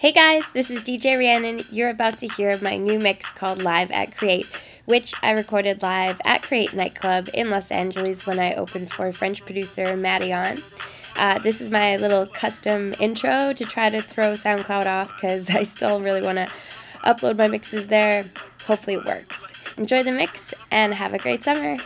[0.00, 1.62] Hey guys, this is DJ Rhiannon.
[1.72, 4.46] You're about to hear my new mix called Live at Create,
[4.84, 9.44] which I recorded live at Create Nightclub in Los Angeles when I opened for French
[9.44, 10.62] producer Madeon.
[11.16, 15.64] Uh, this is my little custom intro to try to throw SoundCloud off because I
[15.64, 16.48] still really want to
[17.04, 18.24] upload my mixes there.
[18.66, 19.52] Hopefully, it works.
[19.76, 21.76] Enjoy the mix and have a great summer.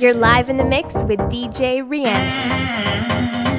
[0.00, 3.49] You're live in the mix with DJ Rhiannon.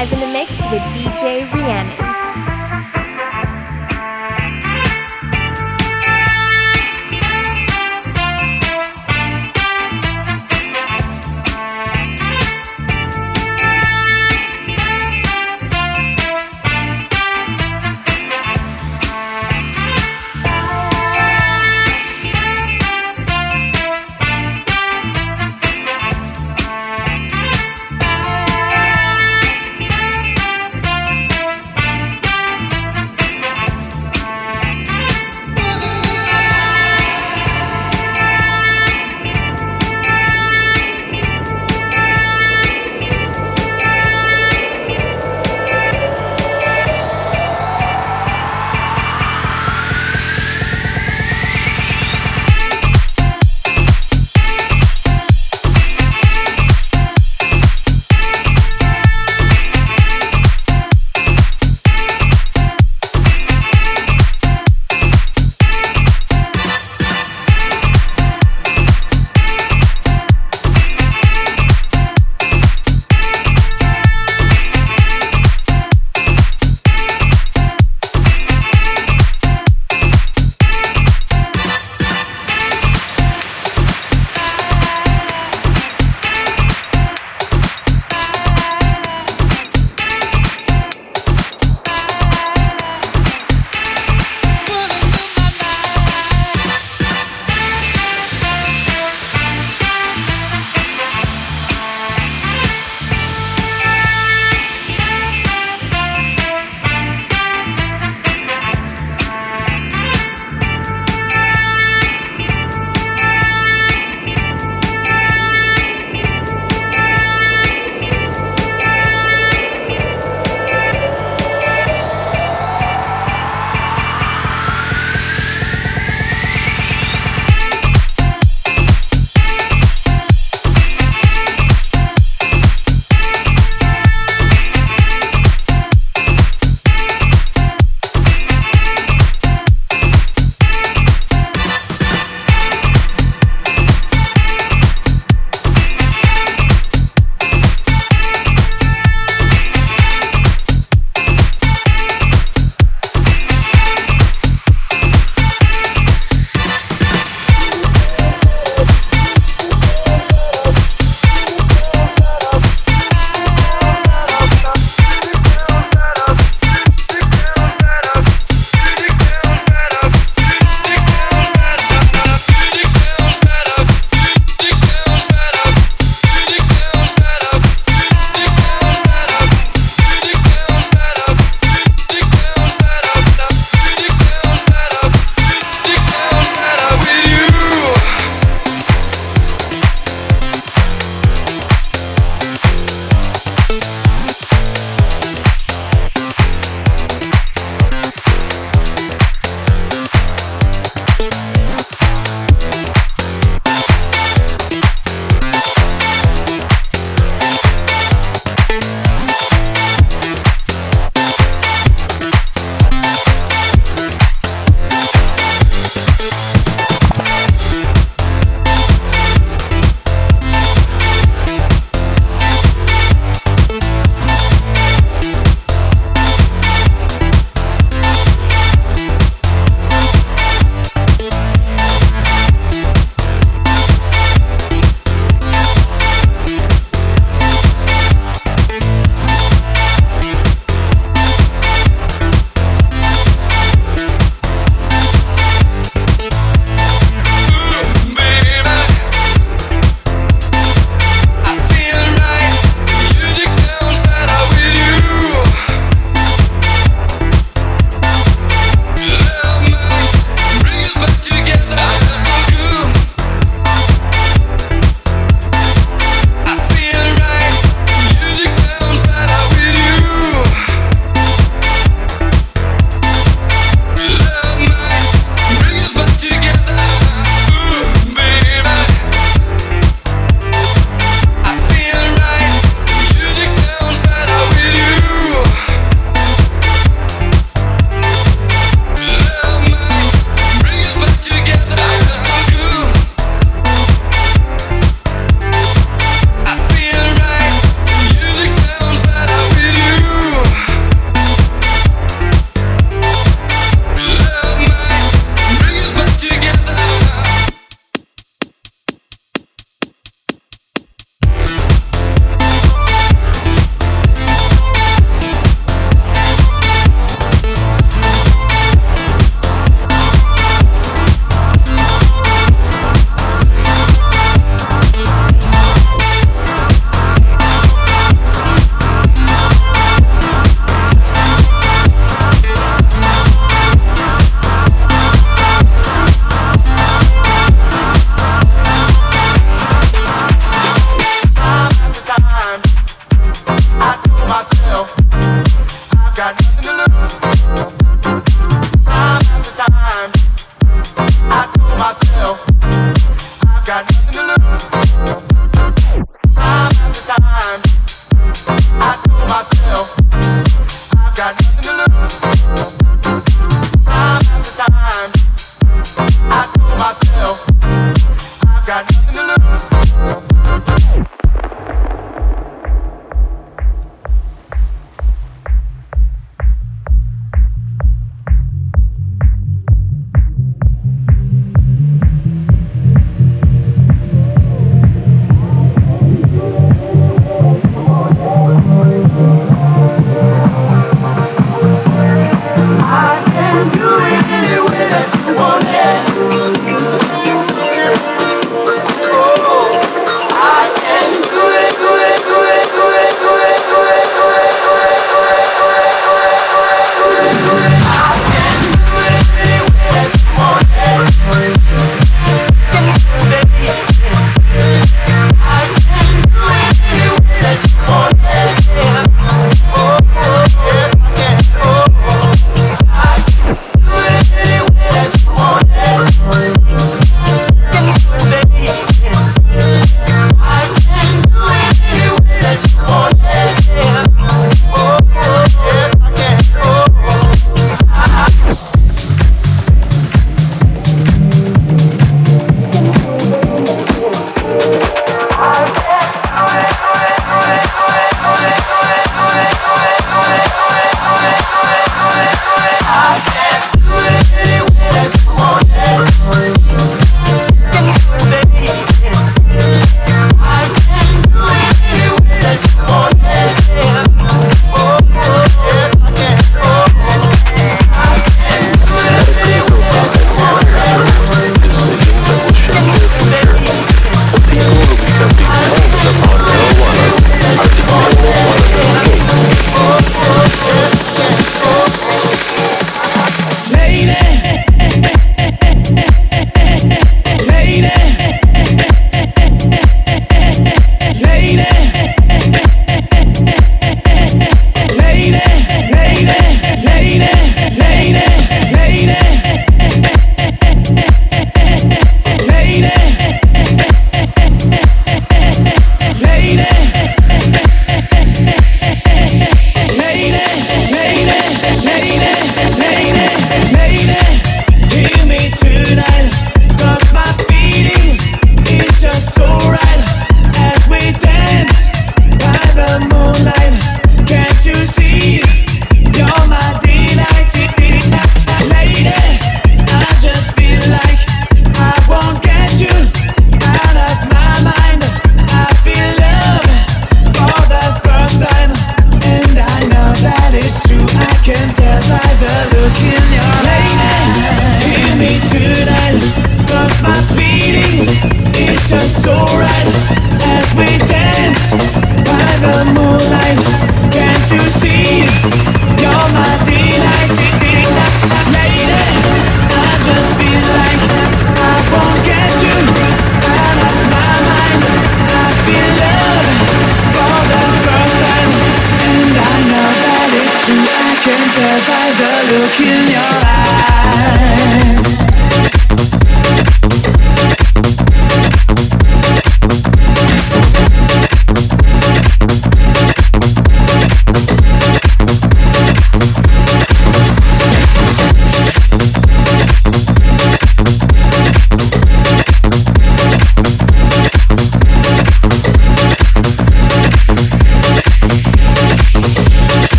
[0.00, 2.09] Live in the mix with DJ Rhiannon.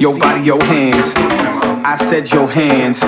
[0.00, 1.12] Your body, your hands.
[1.84, 3.00] I said your hands.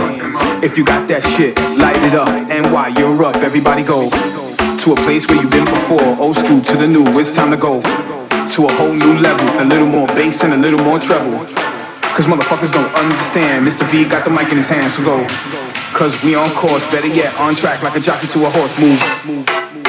[0.62, 2.28] If you got that shit, light it up.
[2.28, 6.05] And while you're up, everybody go to a place where you've been before.
[6.20, 9.48] Old school to the new, it's time to go to a whole new level.
[9.59, 11.46] A little more bass and a little more treble.
[12.12, 13.66] Cause motherfuckers don't understand.
[13.66, 13.88] Mr.
[13.90, 15.26] V got the mic in his hand, so go.
[15.96, 18.78] Cause we on course, better yet, on track like a jockey to a horse.
[18.78, 19.82] Move.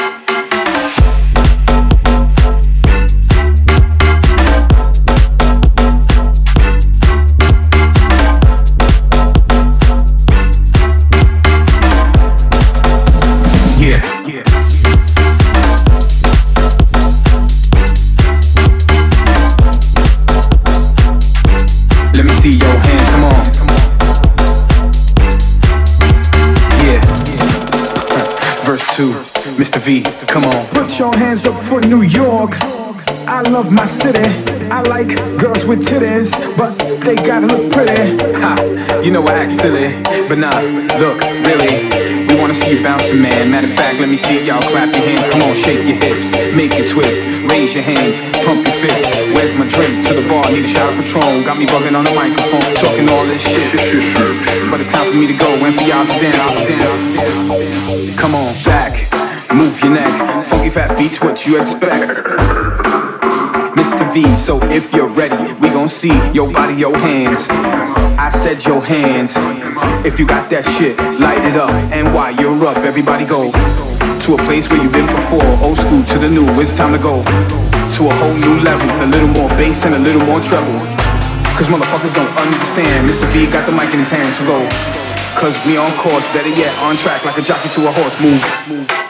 [29.84, 30.66] V, come on.
[30.68, 32.56] Put your hands up for New York.
[33.28, 34.24] I love my city.
[34.72, 36.72] I like girls with titties, but
[37.04, 38.16] they gotta look pretty.
[38.40, 39.92] Ha, you know I act silly,
[40.30, 40.56] but nah,
[41.04, 41.84] look, really,
[42.28, 43.52] we wanna see you bouncing, man.
[43.52, 45.28] Matter of fact, let me see y'all clap your hands.
[45.28, 47.20] Come on, shake your hips, make it twist,
[47.52, 49.04] raise your hands, pump your fist.
[49.36, 50.00] Where's my drink?
[50.08, 51.44] To the bar, need a shot of Patron.
[51.44, 53.84] Got me bugging on the microphone, talking all this shit.
[54.72, 58.16] But it's time for me to go and for y'all to dance, to dance.
[58.16, 59.12] Come on, back,
[59.54, 60.46] move your neck.
[60.46, 62.18] Funky fat beats, what you expect?
[63.76, 64.06] Mr.
[64.14, 67.48] V, so if you're ready, we gon' see your body, your hands.
[68.18, 69.34] I said your hands.
[70.06, 71.72] If you got that shit, light it up.
[71.92, 75.44] And while you're up, everybody go to a place where you've been before.
[75.60, 78.88] Old school to the new, it's time to go to a whole new level.
[79.04, 80.80] A little more bass and a little more treble.
[81.58, 83.10] Cause motherfuckers don't understand.
[83.10, 83.28] Mr.
[83.30, 84.58] V got the mic in his hands, so go.
[85.36, 88.16] Cause we on course, better yet, on track like a jockey to a horse.
[88.22, 88.42] Move.
[88.90, 89.03] Let's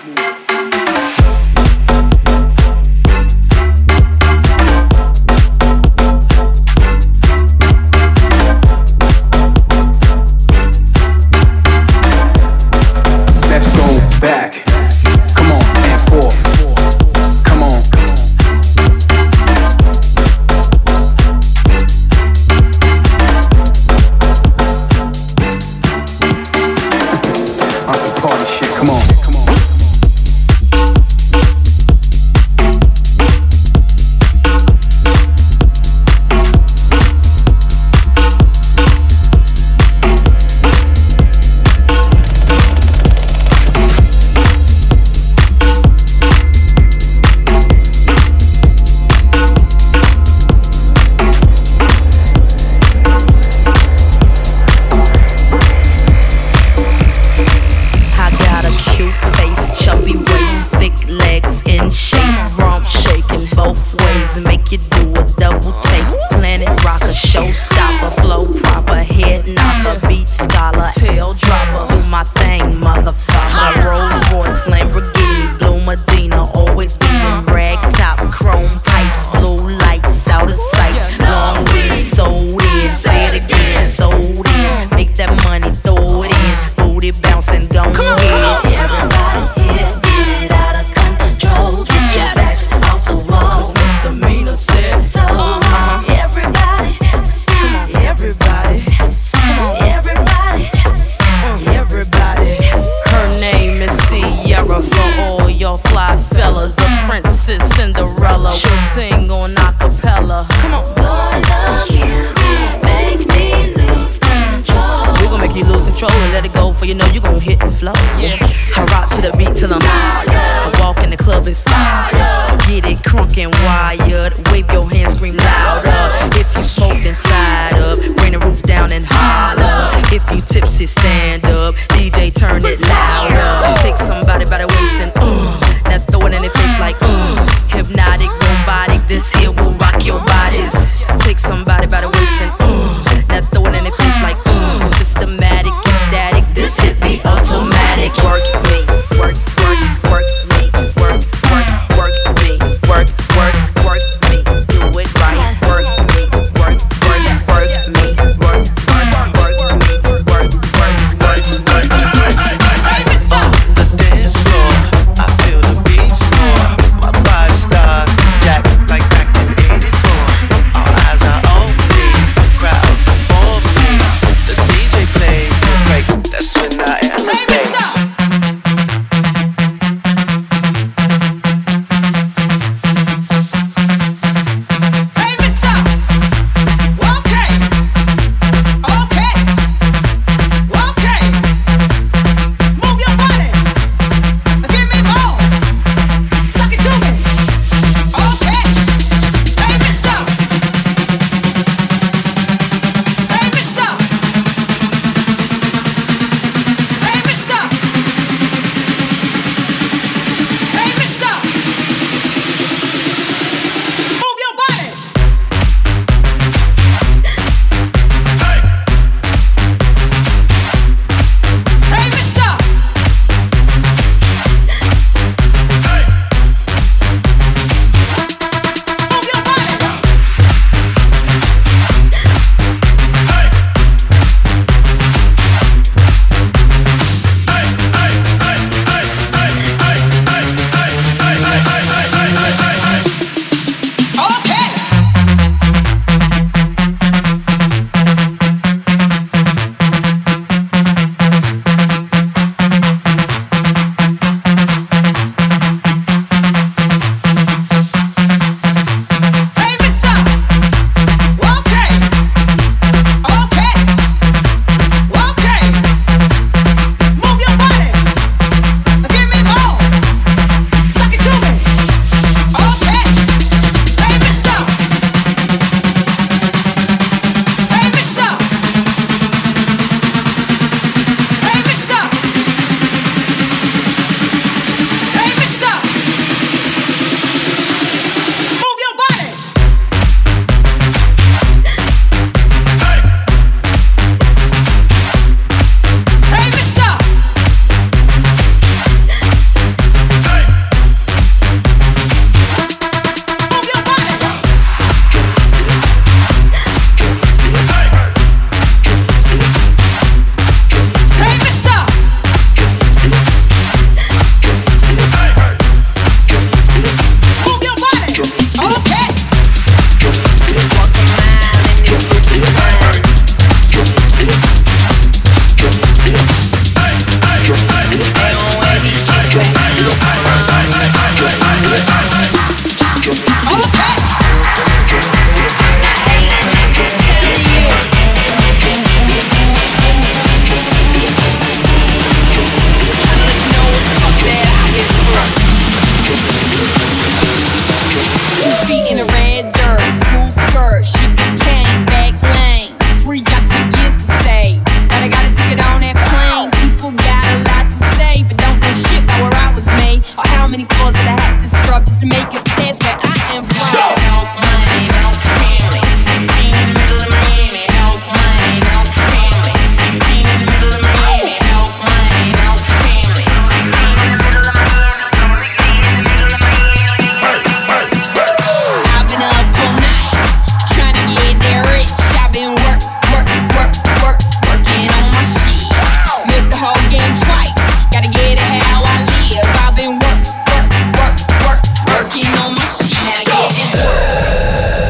[64.74, 65.13] It's do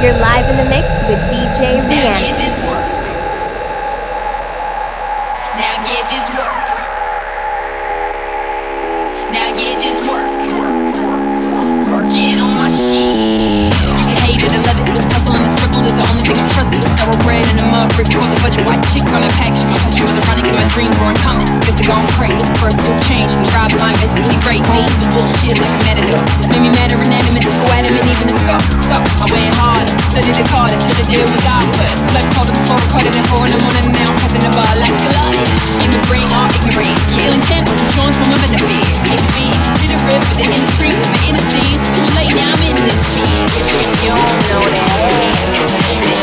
[0.03, 2.42] You're live in the mix with DJ Now
[16.23, 16.83] the the I trust it.
[16.99, 18.63] Thoroughbred in the mud, brick, fuck a budget.
[18.67, 19.51] White chick on a pack.
[19.55, 21.47] She my she was running and my dreams weren't coming.
[21.67, 22.47] Guess I gone crazy.
[22.59, 24.63] First still change, we tried blind, basically break.
[24.63, 26.21] Of the bullshit like a matador.
[26.39, 28.63] Just made me mad or inanimate go at him and even a scope.
[28.87, 31.97] So I went harder, studied the card until the deal was offered.
[32.09, 34.51] Slept cold on the floor, recorded at four in the morning, now I'm passing the
[34.53, 35.13] bar like a.
[35.83, 36.95] In the brain, all ignorant.
[37.11, 38.85] Your ill intent was insurance for my benefit.
[39.11, 41.83] Hate to be considerate, but the industry to my inner scenes.
[41.91, 43.57] Too late, now I'm in this bitch.
[44.03, 46.22] You don't know that.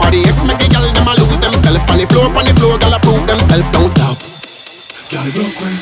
[0.00, 1.84] for the ex, make the gal them a lose themself.
[1.92, 3.66] On the floor, on the floor, gal prove themself.
[3.72, 4.16] Don't stop.
[5.12, 5.26] Gal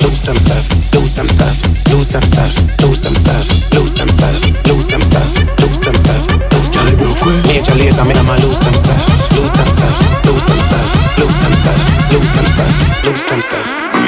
[0.02, 0.64] lose themself,
[0.94, 1.56] lose themself,
[1.92, 3.46] lose themself, lose themself,
[3.76, 7.38] lose themself, lose themself, lose themself, lose gal broke way.
[7.46, 9.04] Major Lazer, me I'ma lose themself,
[9.36, 10.88] lose themself, lose themself,
[11.20, 13.66] lose themself, lose themself, lose themself.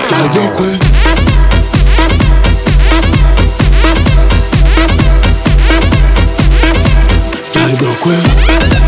[0.09, 0.79] Gal broke way.
[7.81, 8.80] broke well.